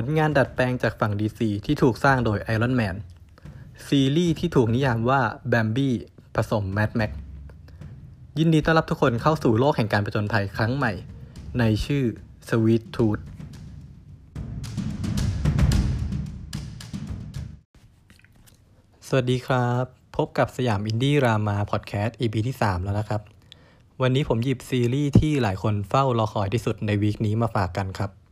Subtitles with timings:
[0.00, 2.96] ผลงานดัดแปลงจากฝั่ง DC ที่ถูกสร้างโดย Iron Man
[3.86, 5.20] ซีรีส์ที่ถูกนิยามว่า
[5.52, 5.90] Bambi
[6.34, 7.10] ผสม Mad Max
[8.38, 10.92] ยินดีต้อนรับทุกคนเข้าสู่โลกแห่งการประจนภัยครั้งใหม่
[11.58, 12.04] ในชื่อ
[12.48, 13.22] Sweet Tooth
[19.08, 19.84] สวัสดีครับ
[20.16, 23.20] พบกับสยามอินดี้รามาพอดแคสต์ EP ที่ 3 แล้วนะครับ
[24.02, 28.25] วันนี้ผมหยิบซีรีส์ที่หลายคนเฝ้ารอคอยที่สุดในวีคนี้มาฝากกันครับ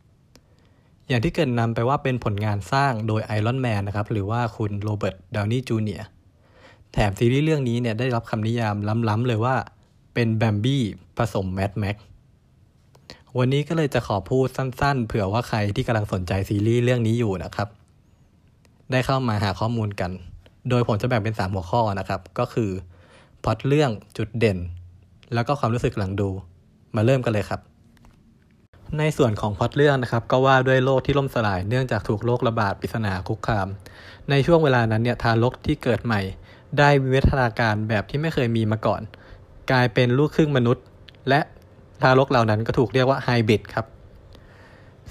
[1.08, 6.02] อย่างที่เกิดนำไปว่าเป็นผลงานสร้างโดยไอรอนแมนนะครับ หรือว่าคุณโรเบิร์ตดาวนี่จูเนีย
[6.92, 8.76] แถมซีรีส์เรื่องนี้เนี่ยได้รับคำนิยาม
[9.08, 9.56] ล้ำๆเลยว่า
[10.14, 10.82] เป็นแบมบี้
[11.18, 11.96] ผสมแมดแม็ก
[13.38, 17.68] วันนี้ก็เลยจะขอพูดสั้นๆ เผื่อว่าใครที่กำลังสนใจซีรีส์เรื่องนี้อยู่นะครับ
[18.90, 20.10] ได้เข้ามาหาข้อมูลกัน
[20.70, 22.70] โดยผมจะแบ่งเป็น 3 หัวข้อนะครับ ก็คือ
[23.44, 24.58] พอตเรื่องจุดเด่น
[25.34, 26.28] แล้วก็ความรู้สึกหลังดู
[26.96, 27.60] มาเริ่มกันเลยครับ
[28.98, 33.68] ในส่วนของพล็อตเรื่องนะครับก็ว่าด้วยโลกที่ล่มสลายเนื่องจากถูกโรคระบาดปริศนาคุกคาม
[34.30, 36.20] ในช่วงเวลานั้นเนี่ยทารกที่เกิดใหม่
[36.78, 39.02] ได้วิวัฒนาการแบบที่ไม่เคยมีมาก่อน
[39.70, 40.84] กลายเป็นลูกครึ่งมนุษย์
[41.28, 41.40] และ
[42.02, 43.86] ทารกเหล่านั้นก็ถูกเรียกว่าไฮบริดครับ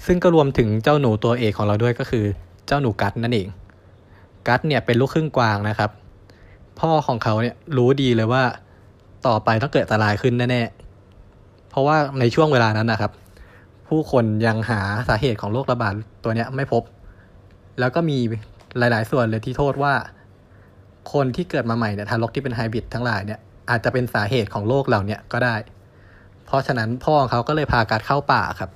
[0.06, 2.24] ซึ่งก็รวมถึงเจ้าหนูตัวเอกของเราด้วยก็คือ
[2.66, 3.48] เจ้าหนูกัดนั่นเอง
[4.48, 5.90] กัดเนี่ยเป็นลูกครึ่งกวางนะครับ
[6.80, 8.42] พ่อของเขาเนี่ยรู้ดีเลยว่า
[9.26, 13.12] ต่อไปต้องเกิดอันตรายขึ้นแน่ๆเพราะว่าในช่วงเวลานั้นนะครับ
[13.88, 16.82] ผู้คนยังหาสาเหตุของโรคระบาดตัวเนี้ยไม่พบ
[17.78, 18.18] แล้วก็มี
[18.78, 19.94] หลาย ๆ ส่วนเลยที่โทษว่า
[21.12, 23.40] คนที่เกิดมาใหม่เนี่ยทารกที่เป็นไฮบริดทั้งหลายเนี่ย
[23.70, 25.56] อาจจะเป็นสาเหตุของโรคเหล่านี้ก็ได้
[26.46, 28.70] เพราะฉะนั้นพ่อของเขาก็เลยพากัดเข้าป่าครับ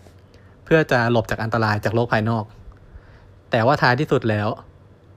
[0.65, 2.45] เพื่อจะหลบจากอันตรายจากโลกภายนอก
[3.51, 4.49] แต่ว่าท้ายที่สุดแล้ว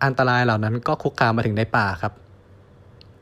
[0.05, 2.13] อันตรายเหล่านั้นก็คุกคามมาถึงในป่าครับ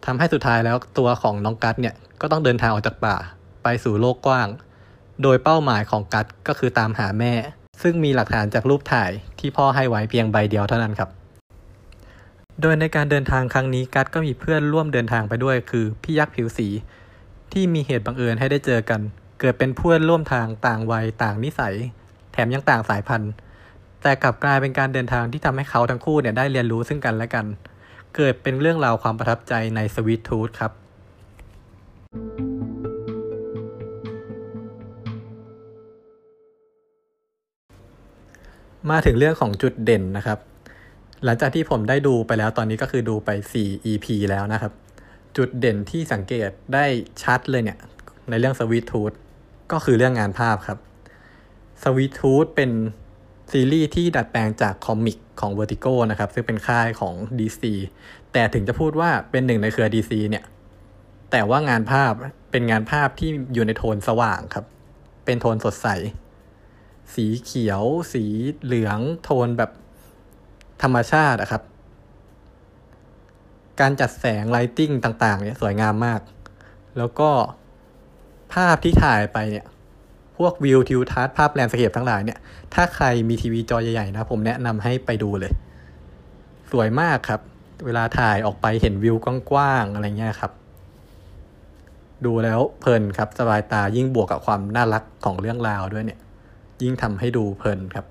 [0.06, 3.16] ทำให้สุดท้ายแล้วตัวของน้องกัดเนี่ยก็ต้องเดินทางออกจากป่า
[3.64, 4.47] ไปสู่โลกกว้าง
[5.22, 7.34] โดยเป้าหมายของกัดก็คือตามหาแม่
[7.81, 11.09] ซึ่งมีหลักฐานจากรูปถ่ายที่พ่อให้ไว้เพียงใบเดียวเท่านั้นครับ
[12.62, 16.68] โดยในการเดินทางครั้งนี้กัดก็มีเพื่อนร่วมเดินทางไปด้วย คือพี่ยักษ์ผิวสี
[17.52, 19.02] ที่มีเหตุบังเอิญให้ได้เจอกัน
[19.40, 21.75] เกิดเป็นเพื่อนร่วมทางต่างวัยต่างนิสัย
[22.31, 23.31] แถมยังต่างสายพันธุ์
[24.02, 27.46] แต่กลับกลายเป็นการเดินทางที่ทำให้เขาทั้งคู่เนี่ยได้เรียนรู้ซึ่งกันและกัน
[28.16, 32.48] เกิดเป็นเรื่องราวความประทับใจในสวีททูธครับ
[38.91, 40.39] มาถึงเรื่องของจุดเด่นนะครับ
[41.25, 43.29] หลังจากที่ผมได้ดูไปแล้วตอนนี้ก็คือดูไป
[43.61, 44.73] 4 EP แล้วนะครับ
[45.38, 46.85] จุดเด่นที่สังเกตได้
[47.23, 47.78] ชัดเลยเนี่ย
[48.29, 49.16] ในเรื่อง Sweet Tooth
[49.72, 50.79] ก็คือเรื่องงานภาพครับ
[51.83, 52.72] Sweet Tooth เป็น
[53.51, 57.61] ซีรีส์ที่ดัดแปลงจาก comic ของ Vertigo นะครับ ซึ่งเป็นค่ายของ DC
[58.33, 60.44] แต่ถึงจะพูดว่าเป็นหนึ่งในเครือ DC เนี่ย
[61.31, 62.13] แต่ว่างานภาพ
[62.51, 64.66] เป็นงานภาพที่อยู่ในโทนสว่างครับ
[65.25, 65.88] เป็นโทนสดใส
[67.16, 67.84] สีเขียว
[68.14, 68.24] สี
[68.64, 69.72] เหลืองโทนแบบ
[70.81, 71.64] ธรรมชาติอะครับ
[73.80, 76.22] การจัดแสง lighting ต่างๆเนี่ยสวยงามมาก
[76.97, 77.30] แล้วก็
[78.53, 79.66] ภาพที่ถ่ายไปเนี่ย
[80.38, 82.40] พวกวิวทิวทัศน์ภาพแลนด์สเคปทั้งหลายเนี่ย
[82.74, 85.52] ถ้าใครมีทีวีจอใหญ่ๆนะ ผมแนะนำให้ไปดูเลย
[86.72, 87.41] สวยมากครับ
[87.86, 89.16] เวลาถ่ายออกไปเห็นวิว
[89.52, 90.52] กว้างๆอะไรเงี้ยครับ
[92.26, 96.20] ดูแล้วเพลินครับสบายตายิ่งบวกกับความน่ารักของเรื่องราวด้วยเนี่ย
[96.81, 98.06] ยิ่งทำให้ดูเพลินครับ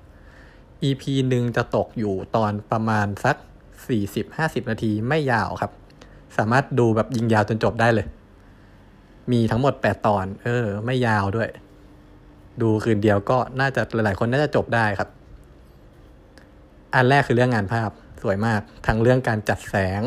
[0.89, 3.37] EP หนึ่งจะตกอยู่ตอนประมาณสัก
[4.03, 5.73] 40-50 นาทีไม่ยาวครับ
[6.37, 8.07] สามารถดูแบบยิงยาวจนจบได้เลย
[9.33, 11.49] มีทั้งหมด 8 ตอน เออ ไม่ยาวด้วย
[12.63, 15.09] ดูคืนเดียวก็น่าจะหลายๆ คนน่าจะจบได้ครับ
[16.95, 17.91] อันแรกคือเรื่องงานภาพ
[18.23, 20.03] สวยมาก ทั้งเรื่องการจัดแสง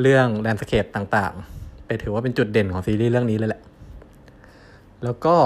[0.00, 3.62] เรื่องแลนด์สเคปต่างๆ ไปถือว่าเป็นจุดเด่นของซีรีส์เรื่องนี้เลยแหละ
[5.04, 5.36] แล้วก็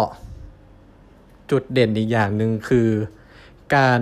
[1.50, 2.88] จุดเด่นอีกอย่างหนึ่งคือ
[3.76, 4.00] การ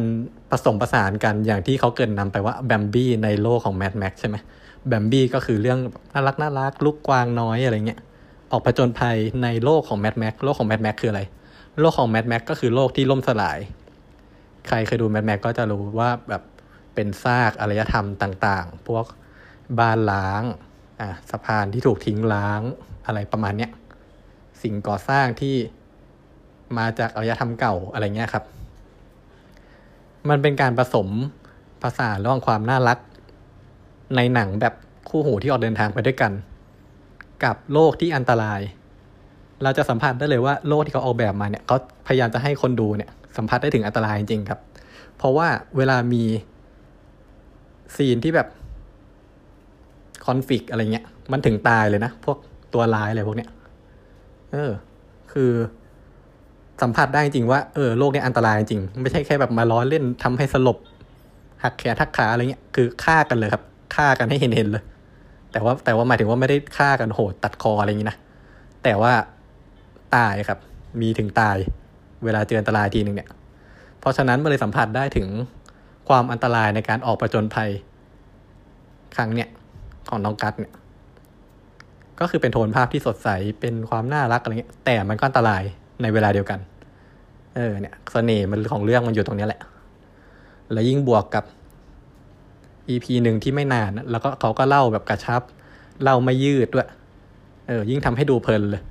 [0.51, 4.37] ผสมผสานกันอย่างที่เขาเกิดนนำไปว่าแบมบี้ในโลกของแมดแม็กใช่ไหม
[4.89, 5.79] แบมบี้ก็คือเรื่อง
[6.13, 8.01] น่ารักน่ารักลูกกวางน้อยอะไรเงี้ย
[8.53, 11.23] ออกผจญภัยในโลกของแมดแม็กโลกของแมดแม็กคืออะไร
[11.81, 13.59] โลกของแมดแม็กก็คือโลกที่ล่มสลาย
[14.69, 16.43] ใครเคยดูแมดแม็กก็จะรู้ว่าแบบ
[16.95, 19.05] เป็นซากอารยธรรมต่างๆ พวก
[19.81, 20.43] บ้านล้าง
[21.01, 22.61] อะสะพานที่ถูกทิ้งล้าง
[23.07, 23.71] อะไรประมาณเนี้ย
[24.63, 25.57] สิ่งก่อสร้างที่
[26.79, 28.45] มาจากอารยธรรมเก่าอะไรเงี้ยครับ
[30.29, 31.09] มันเป็นการผสม
[31.83, 32.99] ผสาระหว่างความน่ารัก
[34.17, 34.75] ในหนังแบบ
[35.09, 36.33] คู่หูที่ออกเดินทางไปด้วยกัน
[37.45, 38.61] กับโลกที่อันตราย
[39.63, 41.77] เราจะสัมผัสได้เลยว่าโลกที่เขาออกแบบมาเนี่ยเขา
[42.07, 44.61] พยายามจะให้คนดูเนี่ยสัมผัสได้ถึงอันตรายจริงครับ
[45.17, 46.25] เพราะว่าเวลามี
[47.97, 48.49] ซีนที่แบบ
[50.27, 52.39] คอนฟ lict อะไรเงี้ย มันถึงตายเลยนะ พวก
[52.75, 53.51] ตัวร้ายอะไรพวกเนี้ย
[54.53, 54.71] เออ
[55.33, 55.53] คือ
[56.83, 60.79] สัมผัสได้จริงว่าเออโลกนี้อันตรายจริง ไม่ใช่แค่แบบมาล้อเล่นทำให้สลบ
[61.63, 63.63] หักแขนทักขาอะไรเงี้ยคือฆ่ากันเลยครับ
[63.95, 64.85] ฆ่ากันให้เห็นเห็นเลย
[65.53, 68.19] แต่ว่าแต่ว่าหมายถึงว่าไม่ได้ฆ่ากันโหดตัดคออะไรอย่างนี้นะ
[68.85, 69.13] แต่ว่า
[70.17, 70.59] ตายครับ
[71.01, 71.57] มีถึงตาย
[72.25, 73.29] เวลาเจออันตรายทีหนึ่งเนี่ย
[74.01, 75.29] เพราะฉะนั้นมันเลยสัมผัสได้ถึง
[76.09, 77.71] ความอันตรายในการออกประจนภัย
[79.17, 79.49] ครั้งเนี่ย
[80.09, 80.73] ของน้องกัดเนี่ย
[82.21, 83.29] ก็คือเป็นโทนภาพที่สดใส
[83.61, 85.63] เป็นความน่ารักอะไรเงี้ย แต่มันก็อันตราย
[86.03, 86.59] ในเวลาเดียวกัน
[87.57, 89.61] เออเนี่ยเสน่ห์มันของเรื่องมันอยู่ตรงนี้แหละ
[90.73, 91.45] แล้วยิ่งบวกกับ
[92.89, 95.43] EP หนึ่งที่ไม่นาน แล้วก็เขาก็เล่าแบบกระชับ
[96.03, 96.89] เล่าไม่ยืดด้วย
[97.69, 98.83] เออ ยิ่งทำให้ดูเพลินเลย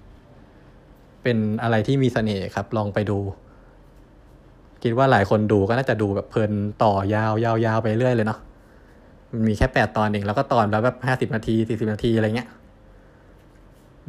[1.24, 3.18] เป็นอะไรที่มีเสน่ห์ครับ ลองไปดู
[4.84, 6.52] คิดว่าหลายคนดูก็น่าจะดูแบบเพลิน
[6.84, 8.40] ต่อยาวยาวยาวไปเรื่อยเลยเนาะ
[9.31, 12.50] มันมีแค่แปดตอนเอง แล้วก็ตอนแล้วแบบห้าสิบนาทีสี่สิบนาทีอะไรเงี้ย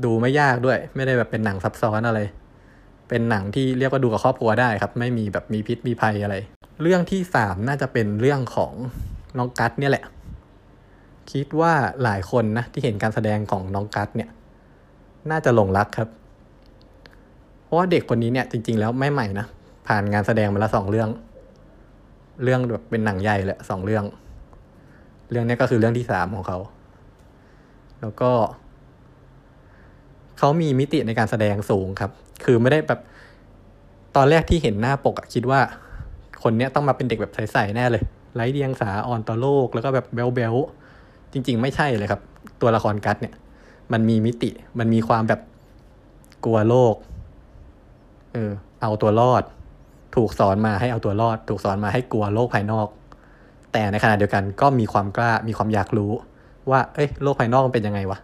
[0.05, 2.21] ดูไม่ยากด้วย ไม่ได้แบบเป็นหนังซับซ้อนอะไร
[3.09, 6.37] เป็นหนังที่เรียกว่าดูกับครอบครัวได้ครับ ไม่มีแบบมีพิษมีภัยอะไร
[6.83, 8.73] เรื่องที่สามน่าจะเป็นเรื่องของ
[9.39, 10.05] น้องกัตเนี่ยแหละ
[11.33, 11.73] คิดว่า
[12.03, 14.29] หลายคนนะที่เห็นการแสดงของน้องกัตเนี่ย
[15.31, 16.09] น่าจะหลงรักครับ
[17.65, 19.47] เพราะว่าเด็กคนนี้เนี่ยจริง ๆ แล้วไม่ใหม่นะ
[19.87, 21.09] ผ่านงานแสดงมาแล้วสองเรื่อง
[22.43, 24.05] เรื่องแบบเป็นหนังใหญ่แหละสองเรื่อง
[25.31, 26.59] เรื่องนี้ก็คือเรื่องที่สามของเขา
[28.01, 28.31] แล้วก็
[30.39, 32.11] เขามีมิติในการแสดงสูงครับ
[32.45, 33.01] คือไม่ได้แบบ
[34.17, 35.61] ตอนแรกที่เห็นหน้าปกอะคิดว่า
[36.43, 38.03] คนเนี้ยต้องมาเป็นเด็กแบบใสๆแน่เลย
[38.35, 40.55] ไร้เดียงสาอ่อนต่อโลกแล้วก็แบบเบลเบล
[41.33, 42.21] จริง ๆ ไม่ใช่เลยครับ
[42.61, 43.35] ตัวละครกัตเนี่ย
[43.93, 45.41] มันมีมิติมันมีความแบบ
[46.45, 46.95] กลัวโลก
[48.33, 48.53] เออ
[48.83, 49.43] เอาตัวรอด
[50.17, 52.89] ถูกสอนมาให้เอาตัวรอด ถูกสอนมาให้กลัวโลกภายนอก
[53.73, 56.13] แต่ในขณะเดียวกันก็มีความกล้ามีความอยากรู้
[56.71, 58.19] ว่า เอ้ยโลกภายนอกมันเป็นยังไงวะ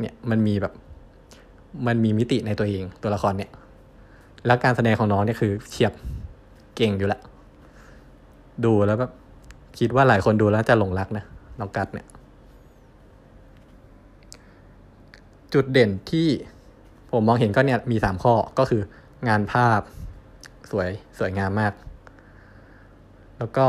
[0.00, 0.72] เนี่ยมันมีแบบ
[1.86, 3.50] มันมีมิติในตัวเองตัวละครเนี่ย
[4.46, 5.92] แล้วการแสดงของน้องเนี่ยคือเฉียบ
[6.76, 7.20] เก่งอยู่ละ
[8.64, 9.12] ดูแล้วแบบ
[9.78, 11.24] คิดว่าหลายคนดูแล้วจะหลงรักนะ
[11.60, 12.06] น้องกัดเนี่ย
[15.54, 16.28] จุดเด่นที่
[17.12, 18.82] ผมมองเห็นก็เนี่ยมีสามข้อก็คือ
[19.28, 19.80] งานภาพ
[20.70, 21.72] สวยสวยงามมาก
[23.38, 23.66] แล้วก็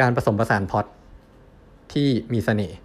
[0.00, 0.86] การผสมผสานพอต
[1.92, 2.78] ที่มีเสน่ห์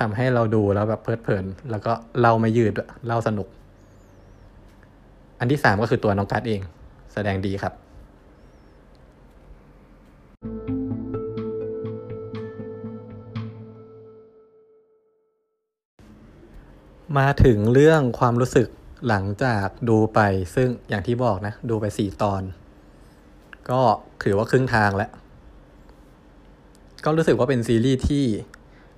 [0.00, 2.72] ทำให้เราดูแล้วแบบเพลิดเพลิน แล้วก็เล่าไม่ยืด
[3.06, 3.48] เล่าสนุก
[5.38, 6.60] อันที่สามก็คือตัวน้องกัดเอง
[7.12, 7.74] แสดงดีครับ
[17.18, 18.68] มาถึงเรื่องความรู้สึก
[19.08, 20.20] หลังจากดูไป
[20.54, 22.42] ซึ่งอย่างที่บอกนะ ดูไปสี่ตอน
[23.70, 23.80] ก็
[24.22, 25.10] ถือว่าครึ่งทางแล้ว
[27.04, 28.24] ก็รู้สึกว่าเป็นซีรีส์ที่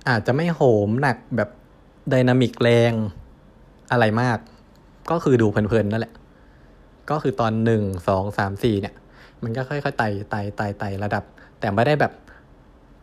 [0.09, 1.49] อาจจะไม่โหมหนักแบบ
[2.09, 2.93] ไดนามิกแรง
[3.91, 4.37] อะไรมาก
[5.11, 6.13] ก็คือดูเพลินๆนั่นแหละ
[7.09, 8.95] ก็คือตอนหนึ่งสองสามสี่เนี่ย
[9.43, 11.23] มันก็ค่อยๆไต่ไต่ไต่ไต่ระดับ
[11.59, 12.11] แต่ไม่ได้แบบ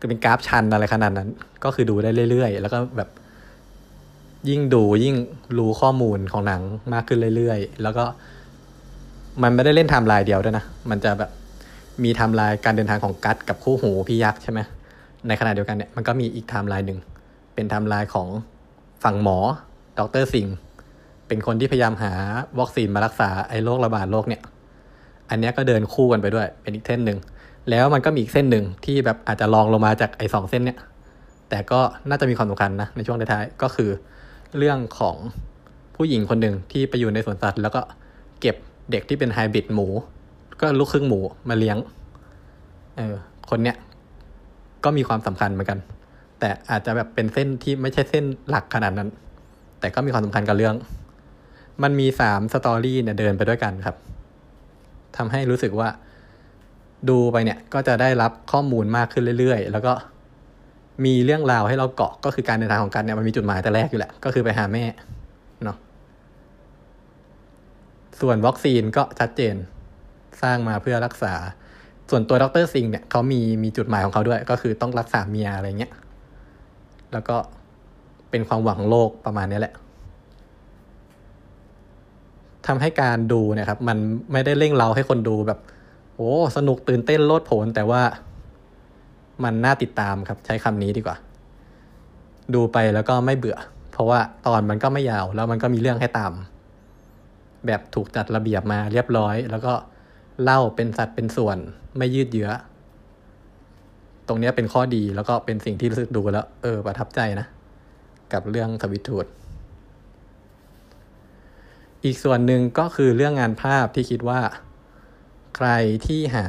[0.07, 1.29] เป็นกราฟชันอะไรขนาดนั้น
[1.63, 3.09] ก็คือดูได้เรื่อยๆ แล้วก็แบบ
[4.49, 5.15] ยิ่งดูยิ่ง
[5.57, 6.61] รู้ข้อมูลของหนัง
[6.93, 8.03] มากขึ้นเรื่อยๆ แล้วก็
[9.43, 11.31] มันไม่ได้เล่นไทม์ไลน์เดียวด้วยนะ มันจะแบบ
[12.03, 14.59] มีไทม์ไลน์การเดินทางของกัสกับคู่หูพี่ยักษ์ใช่ไหม
[15.27, 16.99] ในขณะเดียวกันเนี่ยมันก็มีอีกไทม์ไลน์หนึ่ง
[17.53, 18.27] เป็นไทม์ไลน์ของ
[19.03, 19.37] ฝั่งหมอ
[19.99, 20.47] ดร.สิงห์
[21.27, 22.13] เป็นคนที่พยายามหา
[22.59, 24.41] วัคซีนมารักษาไอ้โรคระบาดโรคเนี่ย
[25.29, 27.17] อันนี้ก็เดินคู่กันไปด้วย เป็นอีกเส้นหนึ่ง
[27.69, 30.77] แล้วมันก็มีอีกเส้นหนึ่งที่แบบอาจจะลองลงมาจากไอ้สองเส้นเนี่ย
[31.49, 31.79] แต่ก็
[32.09, 33.89] น่าจะมีความสำคัญนะในช่วงท้ายๆก็คือ
[34.57, 35.15] เรื่องของ
[35.95, 37.81] ผู้หญิงคนหนึ่งที่ไปอยู่ในสวนสัตว์ แล้วก็
[38.41, 38.55] เก็บ
[38.91, 39.87] เด็กที่เป็นไฮบริดหมู
[40.61, 41.77] ก็ลูกครึ่งหมูมาเลี้ยง
[42.97, 43.15] เออ
[43.49, 43.75] คนเนี้ย
[44.85, 45.79] ก็มีความสำคัญเหมือนกัน
[46.39, 49.09] แต่อาจจะแบบเป็นเส้นที่ไม่ใช่เส้นหลักขนาดนั้น
[49.79, 50.75] แต่ก็มีความสำคัญกับเรื่อง
[51.83, 53.95] มันมีสามสตอรี่เนี่ยเดินไปด้วยกันครับ
[55.17, 55.89] ทำให้รู้สึกว่า
[57.09, 59.93] ดูไปเนี่ยก็จะได้รับข้อมูลมากขึ้นเรื่อยๆ แล้วก็
[61.05, 64.83] มีเรื่องราวให้เราเกาะก็คือการเดินทางของกันเนี่ยมันมีจุดหมายแต่แรกอยู่แหละ ก็คือไปหาแม่
[65.63, 65.77] เนาะ
[68.21, 69.55] ส่วนวัคซีนก็ชัดเจน
[70.41, 71.33] สร้างมาเพื่อรักษา
[72.09, 75.91] ส่วนตัวดรซิงเนี่ยเขามีมีจุดหมายของเขาด้วย ก็คือต้องรักษาเมียอะไรเงี้ย
[77.13, 77.37] แล้วก็
[78.29, 79.73] เป็นความหวังของโลกประมาณนี้แหละ
[82.67, 83.97] ทำให้การดูเนี่ยครับ มัน
[84.31, 85.59] ไม่ได้เร่งเราให้คนดูแบบ
[86.15, 88.01] โอ้สนุกตื่นเต้นโลดโผนแต่ว่า
[89.43, 91.17] มันน่าติดตามครับ ใช้คำนี้ดีกว่า
[92.53, 93.57] ดูไปแล้วก็ไม่เบื่อ
[93.91, 96.31] เพราะว่าตอนมันก็ไม่ยาว แล้วมันก็มีเรื่องให้ตาม
[97.65, 99.73] แบบถูกจัดระเบียบมาเรียบร้อย แล้วก็
[100.43, 101.57] เล่าเป็นสัดเป็นส่วน
[101.97, 102.49] ไม่ยืดเยื้อ
[104.27, 107.47] ตรงนี้เป็นข้อดีแล้วก็เป็นสิ่งที่รู้สึกดูแล้ว เออ ประทับใจนะ
[108.33, 109.25] กับเรื่องสวิตทูด
[112.03, 114.41] อีกส่วนหนึ่งก็คือเรื่องงานภาพที่คิดว่า
[115.55, 115.69] ใคร
[116.05, 116.47] ที่หา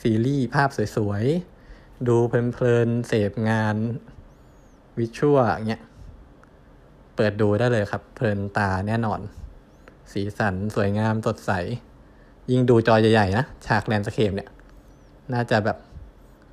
[0.00, 3.76] ซีรีส์ภาพสวยๆ ดูเพลินๆ เสพงาน
[4.98, 5.82] วิชวลเงี้ย
[7.16, 9.20] เปิดดูได้เลยครับ เพลินตาแน่นอน
[10.12, 11.52] สีสันสวยงามสดใส
[12.52, 14.48] ยิ่งดูจอใหญ่ๆนะฉากแลนสเคปเนี่ย
[15.32, 15.76] น่าจะแบบ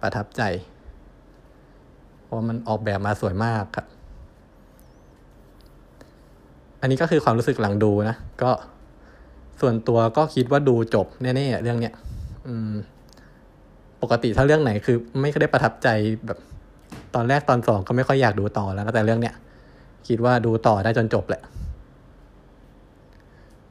[0.02, 0.42] ประทับใจ
[2.24, 3.86] เพราะมันออกแบบมาสวยมากครับ
[6.82, 8.52] อันนี้ก็คือความรู้สึกหลังดูนะ ก็
[9.62, 11.94] ส่วนตัวก็คิดว่าดูจบแน่ๆเรื่องเนี้ย
[14.02, 15.88] ปกติถ้าเรื่องไหนคือ ไม่ได้ประทับใจ
[16.26, 16.40] แบบ
[17.16, 19.36] ตอนแรกตอนสองก็ไม่ค่อยอยากดูต่อแล้วแต่เรื่องเนี้ย
[20.08, 21.42] คิดว่าดูต่อได้จนจบแหละ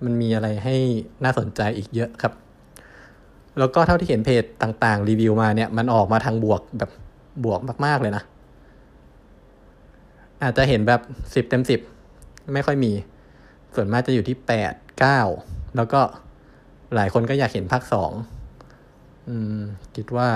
[0.05, 0.77] มันมีอะไรให้
[1.25, 2.33] น่าสนใจอีกเยอะครับ
[3.59, 6.91] แล้วก็เท่าที่เห็นเพจต่างๆ รีวิวมาเนี่ย มันออกมาทางบวกแบบ
[7.45, 8.23] บวกมาก ๆ เลยนะ
[10.43, 11.01] อาจจะเห็นแบบ
[11.35, 11.81] สิบเต็มสิบ
[12.55, 12.93] ไม่ค่อยมี
[13.75, 15.21] ส่วนมากจะอยู่ที่แปดเก้า
[15.77, 16.01] แล้วก็
[16.95, 18.13] หลายคนก็อยากเห็นภาคสอง
[19.29, 19.61] อืม
[19.97, 20.29] คิดว่า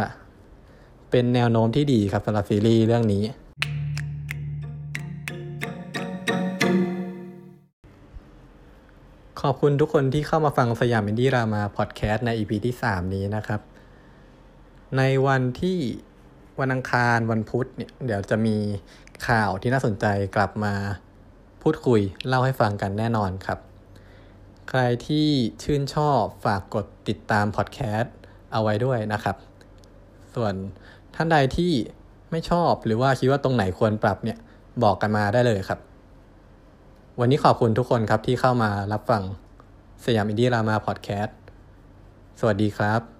[1.11, 3.23] เป็นแนวโน้มที่ดีครับสำหรับซีรีส์เรื่องนี้
[9.47, 13.61] ขอบคุณทุกคนที่เข้ามาฟังสยามอินดี้รามาพอดแคสต์ใน EP ที่ 3 นี้นะครับ
[14.97, 15.79] ในวันที่
[16.61, 18.57] วันอังคารวันพุธเนี่ยเดี๋ยวจะมี
[19.27, 20.75] ข่าวที่น่าสนใจกลับมา
[21.63, 23.59] พูดคุยเล่าให้ฟังกันแน่นอนครับ
[24.69, 25.29] ใครที่
[25.63, 28.15] ชื่นชอบฝากกดติดตามพอดแคสต์
[28.53, 29.37] เอาไว้ด้วยนะครับ
[30.35, 30.55] ส่วน
[31.15, 31.73] ท่านใดที่
[32.31, 34.39] ไม่ชอบหรือว่าคิดว่าตรงไหนควรปรับเนี่ย
[34.83, 35.81] บอกกันมาได้เลยครับ
[37.21, 39.23] วันนี้ขอบคุณทุกคนครับที่เข้ามารับฟัง
[40.05, 41.37] สยามอินดี้รามาพอดแคสต์
[42.41, 43.14] สวัสดีครับ